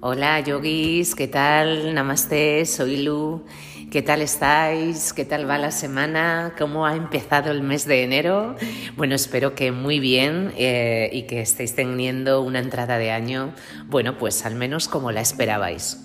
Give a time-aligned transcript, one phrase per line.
[0.00, 1.94] Hola yogis, ¿qué tal?
[1.94, 3.44] Namaste, soy Lu.
[3.90, 5.14] ¿Qué tal estáis?
[5.14, 6.52] ¿Qué tal va la semana?
[6.58, 8.56] ¿Cómo ha empezado el mes de enero?
[8.98, 13.54] Bueno, espero que muy bien eh, y que estéis teniendo una entrada de año,
[13.86, 15.98] bueno, pues al menos como la esperabais.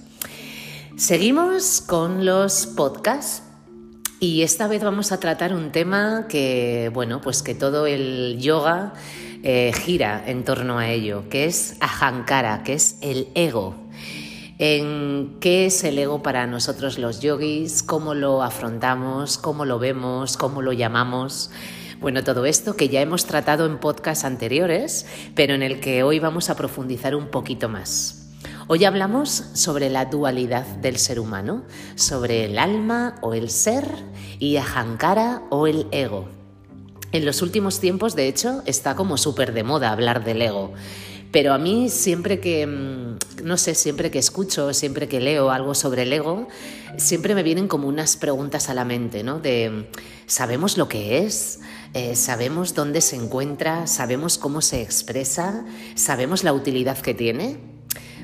[0.95, 3.43] Seguimos con los podcasts
[4.21, 8.93] y esta vez vamos a tratar un tema que, bueno, pues que todo el yoga
[9.43, 13.75] eh, gira en torno a ello, que es ahankara, que es el ego.
[14.59, 20.37] En qué es el ego para nosotros los yogis, cómo lo afrontamos, cómo lo vemos,
[20.37, 21.49] cómo lo llamamos.
[21.99, 26.19] Bueno, todo esto que ya hemos tratado en podcasts anteriores, pero en el que hoy
[26.19, 28.29] vamos a profundizar un poquito más.
[28.67, 31.63] Hoy hablamos sobre la dualidad del ser humano,
[31.95, 33.85] sobre el alma o el ser
[34.39, 36.40] y ahankara o el ego.
[37.13, 40.73] En los últimos tiempos, de hecho, está como súper de moda hablar del ego.
[41.31, 45.73] Pero a mí siempre que, mm, no sé, siempre que escucho, siempre que leo algo
[45.75, 46.47] sobre el ego,
[46.97, 49.39] siempre me vienen como unas preguntas a la mente, ¿no?
[49.39, 49.89] De,
[50.25, 51.59] ¿sabemos lo que es?
[51.93, 53.87] Eh, ¿Sabemos dónde se encuentra?
[53.87, 55.65] ¿Sabemos cómo se expresa?
[55.95, 57.70] ¿Sabemos la utilidad que tiene?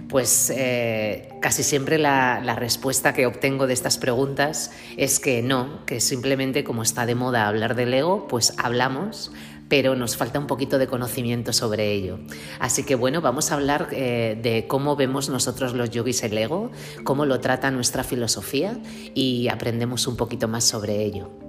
[0.09, 5.99] Pues eh, casi siempre la, respuesta que obtengo de estas preguntas es que no, que
[5.99, 9.31] simplemente como está de moda hablar del ego, pues hablamos,
[9.67, 12.19] pero nos falta un poquito de conocimiento sobre ello.
[12.59, 16.71] Así que bueno, vamos a hablar eh, de cómo vemos nosotros los yogis el ego,
[17.03, 18.77] cómo lo trata nuestra filosofía
[19.13, 21.46] y aprendemos un poquito más sobre ello.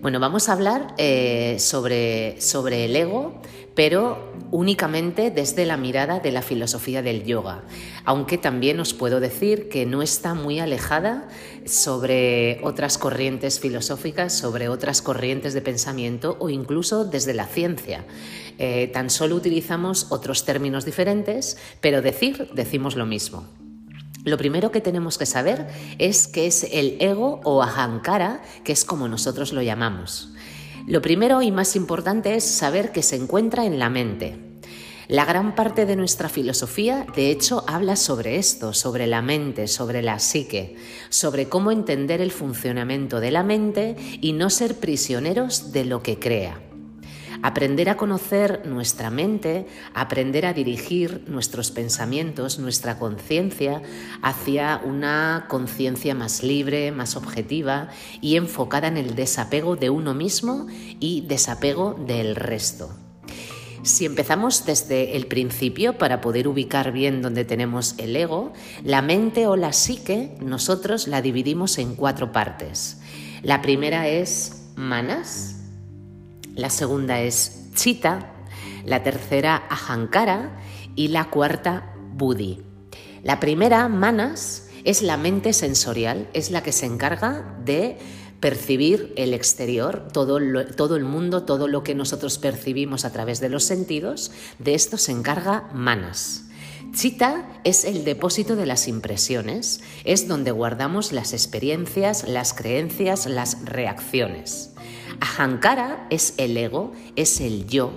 [0.00, 3.42] Bueno, vamos a hablar eh, sobre, sobre el ego,
[3.74, 7.64] pero únicamente desde la mirada de la filosofía del yoga,
[8.06, 11.28] aunque también os puedo decir que no está muy alejada
[11.66, 18.06] sobre otras corrientes filosóficas, sobre otras corrientes de pensamiento o incluso desde la ciencia.
[18.56, 23.46] Eh, tan solo utilizamos otros términos diferentes, pero decir, decimos lo mismo.
[24.24, 25.66] Lo primero que tenemos que saber
[25.98, 30.32] es qué es el ego o ahankara, que es como nosotros lo llamamos.
[30.86, 34.38] Lo primero y más importante es saber que se encuentra en la mente.
[35.08, 40.02] La gran parte de nuestra filosofía, de hecho, habla sobre esto, sobre la mente, sobre
[40.02, 40.76] la psique,
[41.08, 46.20] sobre cómo entender el funcionamiento de la mente y no ser prisioneros de lo que
[46.20, 46.69] crea.
[47.42, 53.82] Aprender a conocer nuestra mente, aprender a dirigir nuestros pensamientos, nuestra conciencia
[54.22, 57.88] hacia una conciencia más libre, más objetiva
[58.20, 60.66] y enfocada en el desapego de uno mismo
[60.98, 62.90] y desapego del resto.
[63.82, 68.52] Si empezamos desde el principio para poder ubicar bien donde tenemos el ego,
[68.84, 73.00] la mente o la psique nosotros la dividimos en cuatro partes.
[73.42, 75.59] La primera es manas,
[76.60, 78.32] la segunda es Chita,
[78.84, 80.60] la tercera Ahankara
[80.94, 82.62] y la cuarta Buddhi.
[83.22, 87.98] La primera, Manas, es la mente sensorial, es la que se encarga de
[88.40, 90.38] percibir el exterior, todo,
[90.76, 94.96] todo, el mundo, todo lo que nosotros percibimos a través de los sentidos, de esto
[94.96, 96.49] se encarga Manas.
[96.92, 103.64] Chita es el depósito de las impresiones, es donde guardamos las experiencias, las creencias, las
[103.64, 104.72] reacciones.
[105.20, 107.92] Ahankara es el ego, es el yo.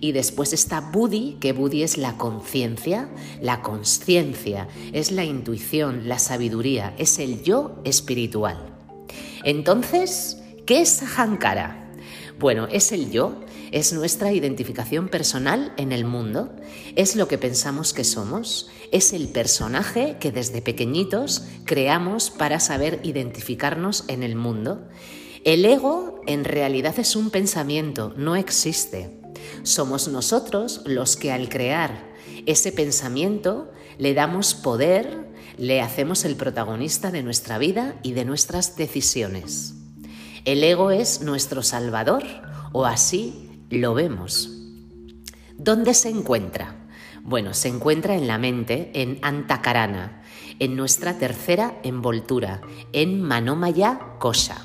[0.00, 3.08] Y después está Buddhi, que Buddhi es la conciencia,
[3.40, 8.74] la consciencia, es la intuición, la sabiduría, es el yo espiritual.
[9.44, 11.90] Entonces, ¿qué es Ahankara?
[12.38, 13.36] Bueno, es el yo,
[13.72, 16.54] es nuestra identificación personal en el mundo,
[16.94, 23.00] es lo que pensamos que somos, es el personaje que desde pequeñitos creamos para saber
[23.02, 24.86] identificarnos en el mundo
[25.44, 29.18] el ego en realidad es un pensamiento, no existe.
[29.64, 32.12] Somos nosotros los que al crear
[32.46, 35.26] ese pensamiento le damos poder,
[35.58, 39.74] le hacemos el protagonista de nuestra vida y de nuestras decisiones.
[40.44, 42.22] El ego es nuestro salvador,
[42.70, 44.50] o así lo vemos.
[45.56, 46.76] ¿Dónde se encuentra?
[47.22, 50.22] Bueno, se encuentra en la mente, en Antakarana,
[50.58, 52.60] en nuestra tercera envoltura,
[52.92, 54.58] en Manomaya Kosha.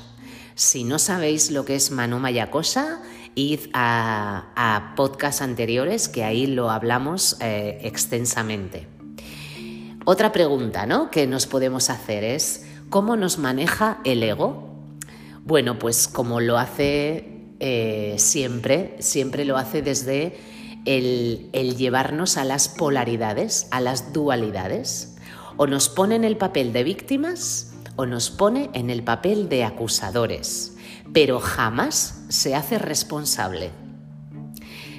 [0.54, 3.00] Si no sabéis lo que es Manumaya Cosa,
[3.36, 8.88] id a, a podcasts anteriores que ahí lo hablamos eh, extensamente.
[10.04, 11.10] Otra pregunta ¿no?
[11.10, 14.68] que nos podemos hacer es, ¿cómo nos maneja el ego?
[15.44, 20.36] Bueno, pues como lo hace eh, siempre, siempre lo hace desde
[20.84, 25.16] el, el llevarnos a las polaridades, a las dualidades.
[25.56, 29.64] O nos pone en el papel de víctimas o nos pone en el papel de
[29.64, 30.76] acusadores,
[31.12, 33.72] pero jamás se hace responsable.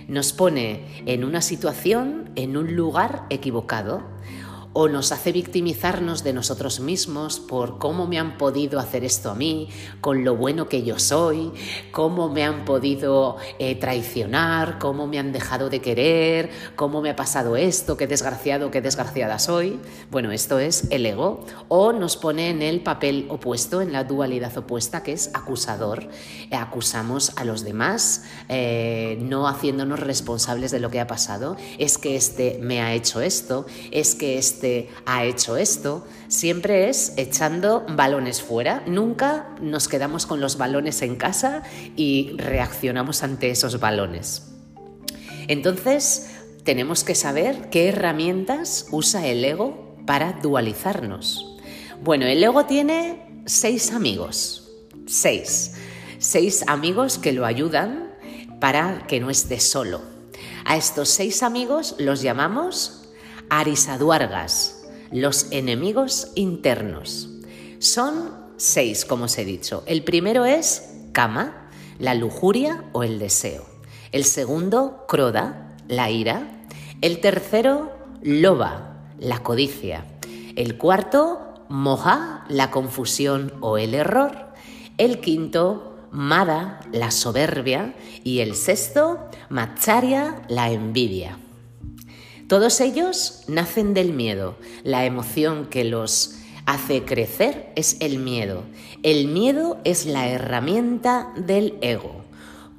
[0.09, 4.03] Nos pone en una situación, en un lugar equivocado,
[4.81, 9.35] o nos hace victimizarnos de nosotros mismos por cómo me han podido hacer esto a
[9.35, 9.67] mí,
[9.99, 11.51] con lo bueno que yo soy,
[11.91, 17.17] cómo me han podido eh, traicionar, cómo me han dejado de querer, cómo me ha
[17.17, 19.81] pasado esto, qué desgraciado, qué desgraciada soy.
[20.11, 21.43] Bueno, esto es el ego.
[21.67, 26.07] O nos pone en el papel opuesto, en la dualidad opuesta, que es acusador.
[26.51, 31.57] acusamos a los demás, eh, no haciéndonos responsables de lo que ha pasado.
[31.77, 34.68] Es que este me ha hecho esto, es que este
[35.05, 36.05] ha hecho esto.
[36.27, 38.83] Siempre es echando balones fuera.
[38.87, 41.63] Nunca nos quedamos con los balones en casa
[41.95, 44.47] y reaccionamos ante esos balones.
[45.47, 46.31] Entonces,
[46.63, 51.57] tenemos que saber qué herramientas usa el ego para dualizarnos.
[52.01, 54.69] Bueno, el ego tiene seis amigos.
[55.07, 55.73] Seis.
[56.19, 58.13] Seis amigos que lo ayudan
[58.59, 60.01] para que no esté solo.
[60.65, 63.08] A estos seis amigos los llamamos
[63.49, 67.29] arisaduargas, los enemigos internos.
[67.79, 69.83] Son seis, como os he dicho.
[69.85, 73.65] El primero es kama, la lujuria o el deseo.
[74.11, 76.65] El segundo, croda, la ira.
[77.01, 77.91] El tercero,
[78.21, 80.05] loba, la codicia.
[80.55, 84.49] El cuarto, moja, la confusión o el error.
[84.97, 87.93] El quinto, Mada, la soberbia,
[88.23, 89.19] y el sexto,
[89.49, 91.37] Macharia, la envidia.
[92.49, 94.57] Todos ellos nacen del miedo.
[94.83, 98.63] La emoción que los hace crecer es el miedo.
[99.03, 102.23] El miedo es la herramienta del ego.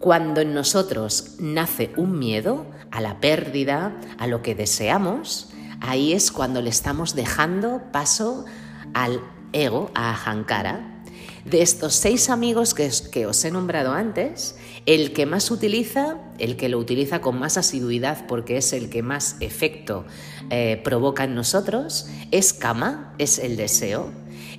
[0.01, 5.51] Cuando en nosotros nace un miedo a la pérdida, a lo que deseamos,
[5.81, 8.47] ahí es cuando le estamos dejando paso
[8.93, 9.21] al
[9.53, 11.00] ego, a Ahankara,
[11.45, 14.57] de estos seis amigos que, os he nombrado antes,
[14.87, 19.03] el que más utiliza, el que lo utiliza con más asiduidad porque es el que
[19.03, 20.05] más efecto
[20.51, 24.11] eh, provoca en nosotros, es Kama, es el deseo.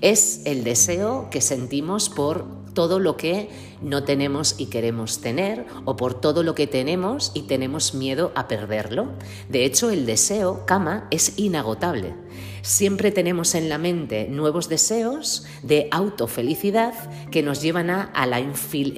[0.02, 3.50] Es el deseo que sentimos por todo lo que
[3.82, 8.48] no tenemos y queremos tener o por todo lo que tenemos y tenemos miedo a
[8.48, 9.08] perderlo.
[9.50, 12.14] De hecho, el deseo, kama, es inagotable.
[12.62, 16.94] Siempre tenemos en la mente nuevos deseos de autofelicidad
[17.32, 18.38] que nos llevan a, la,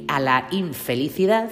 [0.08, 1.50] a la infelicidad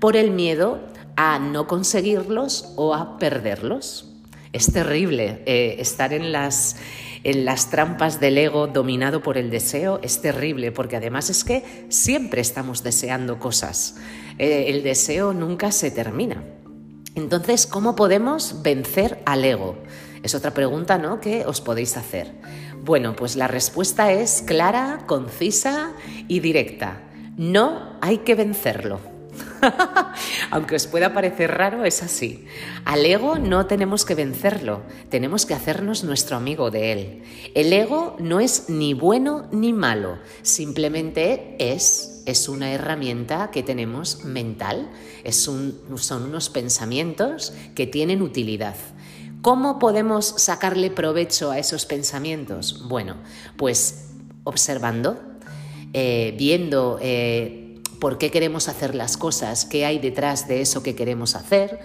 [0.00, 0.80] por el miedo
[1.16, 4.10] a no conseguirlos o a perderlos.
[4.52, 6.76] Es terrible eh, estar en las
[7.24, 11.64] en las trampas del ego dominado por el deseo es terrible, porque además es que
[11.88, 13.96] siempre estamos deseando cosas.
[14.38, 16.44] Eh, el deseo nunca se termina.
[17.14, 19.76] Entonces, ¿cómo podemos vencer al ego?
[20.22, 21.20] Es otra pregunta, ¿no?
[21.20, 22.32] Que os podéis hacer.
[22.82, 25.92] Bueno, pues la respuesta es clara, concisa
[26.28, 27.00] y directa.
[27.36, 29.13] No hay que vencerlo.
[30.50, 32.46] Aunque os pueda parecer raro, es así.
[32.84, 37.22] Al ego no tenemos que vencerlo, tenemos que hacernos nuestro amigo de él.
[37.54, 44.24] El ego no es ni bueno ni malo, simplemente es, es una herramienta que tenemos
[44.24, 44.90] mental,
[45.24, 48.76] es son unos pensamientos que tienen utilidad.
[49.42, 52.88] ¿Cómo podemos sacarle provecho a esos pensamientos?
[52.88, 53.16] Bueno,
[53.56, 54.10] pues
[54.44, 55.18] observando,
[55.92, 56.98] eh, viendo...
[57.02, 57.63] Eh,
[58.04, 61.80] por qué queremos hacer las cosas, qué hay detrás de eso que queremos hacer,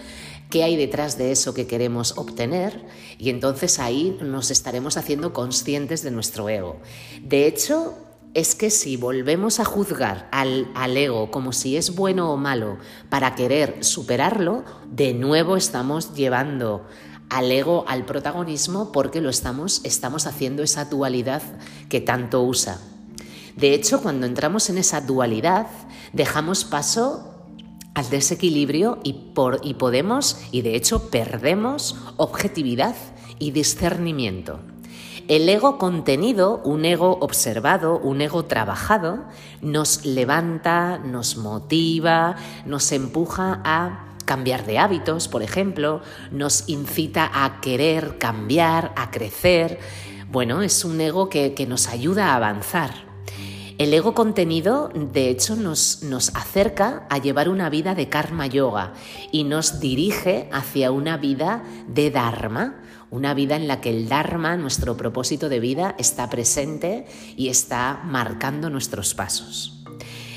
[0.50, 2.86] qué hay detrás de eso que queremos obtener
[3.18, 6.82] y entonces ahí nos estaremos haciendo conscientes de nuestro ego.
[7.22, 7.94] De hecho,
[8.34, 12.80] es que si volvemos a juzgar al, al, ego como si es bueno o malo
[13.08, 16.86] para querer superarlo, de nuevo estamos llevando
[17.30, 21.44] al ego al protagonismo porque lo estamos, estamos haciendo esa dualidad
[21.88, 22.82] que tanto usa.
[23.56, 25.68] De hecho, cuando entramos en esa dualidad,
[26.14, 27.30] dejamos paso
[27.94, 29.14] al desequilibrio y,
[29.74, 32.96] podemos, y de hecho perdemos, objetividad
[33.40, 34.60] y discernimiento.
[35.28, 39.26] El ego contenido, un ego observado, un ego trabajado,
[39.62, 46.02] nos levanta, nos motiva, nos empuja a cambiar de hábitos, por ejemplo,
[46.32, 49.80] nos incita a querer cambiar, a crecer.
[50.32, 53.09] Bueno, es un ego que nos ayuda a avanzar.
[53.80, 58.92] El ego contenido, de hecho, nos, nos acerca a llevar una vida de karma yoga
[59.32, 64.58] y nos dirige hacia una vida de dharma, una vida en la que el Dharma,
[64.58, 67.06] nuestro propósito de vida, está presente
[67.38, 69.82] y está marcando nuestros pasos.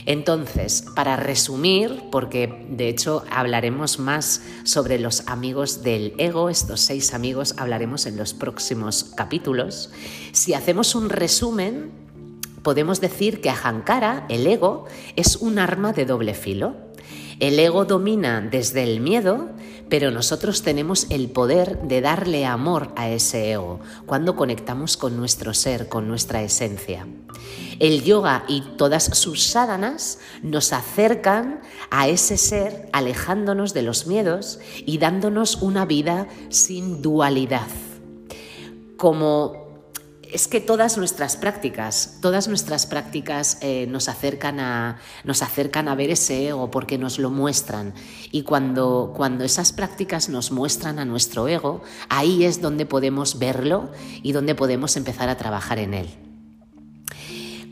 [0.06, 7.12] Entonces, para resumir, porque de hecho hablaremos más sobre los amigos del ego, estos seis
[7.12, 9.90] amigos hablaremos en los próximos capítulos,
[10.30, 12.01] si hacemos un resumen,
[12.62, 16.74] podemos decir que Ahankara, el ego, es un arma de doble filo.
[17.40, 19.50] El ego domina desde el miedo,
[19.88, 25.52] pero nosotros tenemos el poder de darle amor a ese ego cuando conectamos con nuestro
[25.52, 27.06] ser, con nuestra esencia.
[27.78, 34.60] El yoga y todas sus sádanas nos acercan a ese ser alejándonos de los miedos
[34.86, 37.66] y dándonos una vida sin dualidad.
[38.96, 39.61] Como
[40.32, 45.94] es que todas nuestras prácticas, todas nuestras prácticas eh, nos, acercan a, nos acercan a
[45.94, 47.92] ver ese ego porque nos lo muestran.
[48.30, 53.90] Y cuando, cuando esas prácticas nos muestran a nuestro ego, ahí es donde podemos verlo
[54.22, 56.08] y donde podemos empezar a trabajar en él.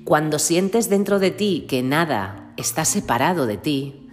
[0.04, 4.08] Cuando sientes dentro de ti que nada está separado de ti,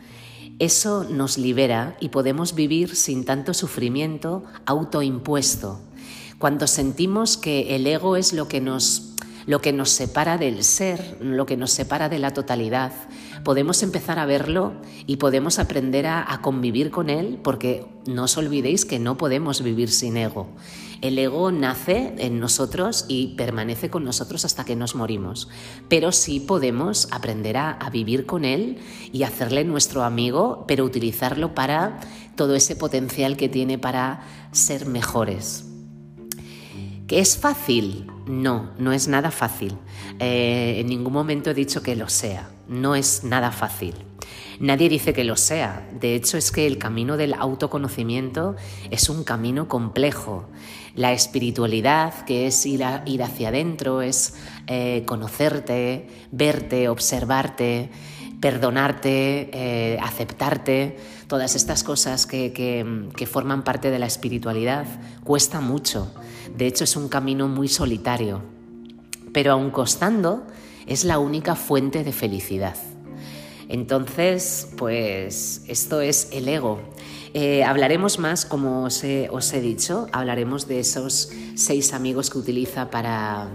[0.59, 5.86] eso nos libera y podemos vivir sin tanto sufrimiento autoimpuesto
[6.39, 9.13] cuando sentimos que el ego es lo que nos
[9.47, 12.91] lo que nos separa del ser, lo que nos separa de la totalidad,
[13.45, 14.73] podemos empezar a verlo
[15.05, 19.89] y podemos aprender a, convivir con él, porque no os olvidéis que no podemos vivir
[19.89, 20.49] sin ego.
[20.99, 25.47] El ego nace en nosotros y permanece con nosotros hasta que nos morimos,
[25.87, 28.79] pero sí podemos aprender a, a vivir con él
[29.13, 32.01] y hacerle nuestro amigo, pero utilizarlo para
[32.35, 35.66] todo ese potencial que tiene para ser mejores.
[37.07, 38.11] ¿Que es fácil?
[38.25, 39.77] No, no es nada fácil.
[40.19, 42.49] Eh, en ningún momento he dicho que lo sea.
[42.67, 43.93] No es nada fácil.
[44.59, 45.87] Nadie dice que lo sea.
[45.97, 48.57] De hecho, es que el camino del autoconocimiento
[48.91, 50.49] es un camino complejo.
[50.95, 54.35] La espiritualidad, que es ir, hacia adentro, es
[54.67, 57.89] eh, conocerte, verte, observarte,
[58.41, 64.85] perdonarte, eh, aceptarte, todas estas cosas que forman parte de la espiritualidad,
[65.23, 66.11] cuesta mucho.
[66.55, 68.41] De hecho, es un camino muy solitario,
[69.33, 70.45] pero aun costando,
[70.87, 72.75] es la única fuente de felicidad.
[73.69, 76.79] Entonces, pues esto es el ego.
[77.33, 83.49] Eh, hablaremos más, como os he, dicho, hablaremos de esos seis amigos que utiliza para,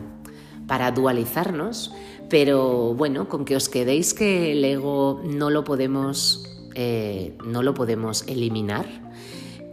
[0.67, 1.93] para dualizarnos,
[2.29, 7.75] pero bueno, con que os quedéis que el ego no lo podemos, eh, no lo
[7.75, 8.87] podemos eliminar,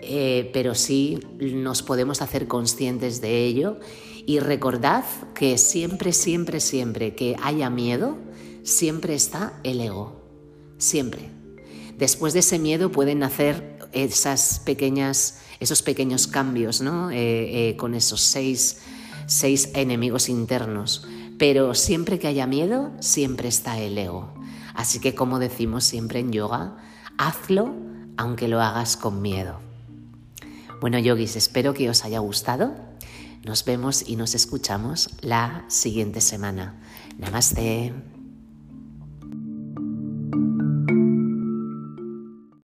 [0.01, 3.79] eh, pero sí nos podemos hacer conscientes de ello
[4.25, 5.03] y recordad
[5.33, 8.17] que siempre, siempre, siempre que haya miedo,
[8.63, 10.21] siempre está el ego,
[10.77, 11.29] siempre.
[11.97, 17.09] Después de ese miedo pueden nacer esas pequeñas, esos pequeños cambios ¿no?
[17.11, 18.79] Eh, con esos seis,
[19.25, 21.05] seis enemigos internos.
[21.37, 24.38] Pero siempre que haya miedo, siempre está el ego.
[24.79, 26.77] Así que como decimos siempre en yoga,
[27.17, 27.75] hazlo
[28.15, 29.59] aunque lo hagas con miedo.
[30.79, 32.73] Bueno, yogis, espero que os haya gustado.
[33.43, 36.79] Nos vemos y nos escuchamos la siguiente semana.
[37.17, 38.18] Namaste.